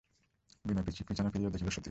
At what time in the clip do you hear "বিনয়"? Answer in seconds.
0.65-0.83